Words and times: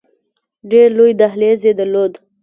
ډېر 0.71 0.87
لوی 0.97 1.11
دهلیز 1.21 1.59
یې 1.67 1.73
درلود. 1.79 2.13